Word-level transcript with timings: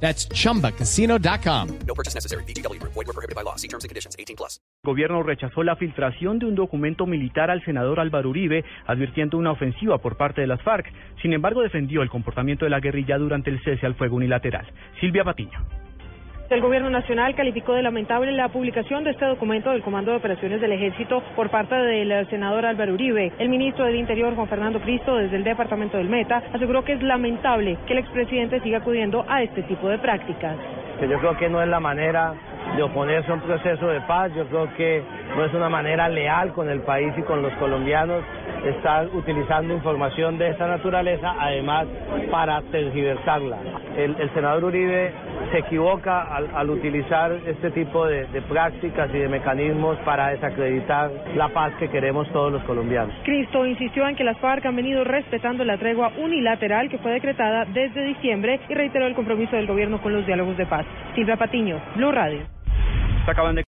That's 0.00 0.28
chumbacasino.com. 0.28 1.68
No 1.86 1.94
purchase 1.94 2.14
necessary. 2.14 2.44
BGW. 2.44 2.80
Void 2.82 3.06
were 3.06 3.12
prohibited 3.12 3.34
by 3.34 3.42
law. 3.42 3.56
See 3.56 3.68
terms 3.68 3.84
and 3.84 3.90
conditions. 3.90 4.16
18 4.18 4.36
plus. 4.36 4.60
El 4.84 4.90
gobierno 4.90 5.22
rechazó 5.22 5.62
la 5.62 5.76
filtración 5.76 6.38
de 6.38 6.46
un 6.46 6.54
documento 6.54 7.06
militar 7.06 7.50
al 7.50 7.64
senador 7.64 7.98
Álvaro 7.98 8.30
Uribe, 8.30 8.64
advirtiendo 8.86 9.36
una 9.36 9.50
ofensiva 9.50 9.98
por 9.98 10.16
parte 10.16 10.42
de 10.42 10.46
las 10.46 10.62
FARC. 10.62 10.92
Sin 11.22 11.32
embargo, 11.32 11.62
defendió 11.62 12.02
el 12.02 12.08
comportamiento 12.08 12.64
de 12.64 12.70
la 12.70 12.80
guerrilla 12.80 13.18
durante 13.18 13.50
el 13.50 13.62
cese 13.64 13.84
al 13.84 13.96
fuego 13.96 14.16
unilateral. 14.16 14.66
Silvia 15.00 15.24
Patiño. 15.24 15.75
El 16.48 16.60
gobierno 16.60 16.88
nacional 16.90 17.34
calificó 17.34 17.72
de 17.72 17.82
lamentable 17.82 18.30
la 18.30 18.48
publicación 18.48 19.02
de 19.02 19.10
este 19.10 19.24
documento 19.24 19.70
del 19.70 19.82
Comando 19.82 20.12
de 20.12 20.18
Operaciones 20.18 20.60
del 20.60 20.70
Ejército 20.70 21.20
por 21.34 21.50
parte 21.50 21.74
del 21.74 22.24
senador 22.28 22.64
Álvaro 22.64 22.94
Uribe. 22.94 23.32
El 23.40 23.48
ministro 23.48 23.84
del 23.84 23.96
Interior, 23.96 24.32
Juan 24.36 24.46
Fernando 24.46 24.80
Cristo, 24.80 25.16
desde 25.16 25.34
el 25.34 25.42
departamento 25.42 25.96
del 25.96 26.08
Meta, 26.08 26.44
aseguró 26.52 26.84
que 26.84 26.92
es 26.92 27.02
lamentable 27.02 27.76
que 27.88 27.94
el 27.94 27.98
expresidente 27.98 28.60
siga 28.60 28.78
acudiendo 28.78 29.24
a 29.28 29.42
este 29.42 29.64
tipo 29.64 29.88
de 29.88 29.98
prácticas. 29.98 30.56
Yo 31.00 31.18
creo 31.18 31.36
que 31.36 31.48
no 31.48 31.60
es 31.60 31.68
la 31.68 31.80
manera 31.80 32.34
de 32.76 32.82
oponerse 32.82 33.28
a 33.28 33.34
un 33.34 33.40
proceso 33.40 33.88
de 33.88 34.00
paz, 34.02 34.32
yo 34.36 34.46
creo 34.46 34.72
que 34.74 35.02
no 35.36 35.44
es 35.44 35.52
una 35.52 35.68
manera 35.68 36.08
leal 36.08 36.52
con 36.52 36.70
el 36.70 36.80
país 36.82 37.12
y 37.18 37.22
con 37.22 37.42
los 37.42 37.52
colombianos 37.54 38.22
estar 38.64 39.08
utilizando 39.08 39.74
información 39.74 40.38
de 40.38 40.50
esta 40.50 40.68
naturaleza, 40.68 41.34
además 41.40 41.86
para 42.30 42.62
tergiversarla. 42.62 43.58
El, 43.96 44.16
el 44.20 44.32
senador 44.34 44.64
Uribe 44.64 45.12
se 45.52 45.58
equivoca 45.58 46.22
al, 46.22 46.48
al 46.54 46.70
utilizar 46.70 47.32
este 47.46 47.70
tipo 47.70 48.06
de, 48.06 48.26
de, 48.26 48.42
prácticas 48.42 49.08
y 49.14 49.18
de 49.18 49.28
mecanismos 49.28 49.96
para 50.04 50.28
desacreditar 50.28 51.10
la 51.34 51.48
paz 51.48 51.72
que 51.78 51.88
queremos 51.88 52.30
todos 52.32 52.52
los 52.52 52.62
colombianos. 52.64 53.14
Cristo 53.24 53.64
insistió 53.66 54.06
en 54.06 54.16
que 54.16 54.24
las 54.24 54.38
FARC 54.38 54.66
han 54.66 54.76
venido 54.76 55.04
respetando 55.04 55.64
la 55.64 55.78
tregua 55.78 56.12
unilateral 56.18 56.88
que 56.88 56.98
fue 56.98 57.12
decretada 57.12 57.64
desde 57.66 58.04
diciembre 58.04 58.60
y 58.68 58.74
reiteró 58.74 59.06
el 59.06 59.14
compromiso 59.14 59.56
del 59.56 59.66
gobierno 59.66 60.00
con 60.00 60.12
los 60.12 60.26
diálogos 60.26 60.56
de 60.56 60.66
paz. 60.66 60.84
Silvia 61.14 61.36
Patiño, 61.36 61.80
Blue 61.96 62.12
Radio. 62.12 62.40
Se 63.24 63.32
acaban 63.32 63.56
de 63.56 63.64